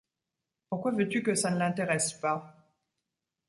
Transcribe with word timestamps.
Pourquoi 0.67 0.93
veux-tu 0.93 1.21
que 1.21 1.35
ça 1.35 1.51
ne 1.51 1.59
l’intéresse 1.59 2.13
pas? 2.13 2.55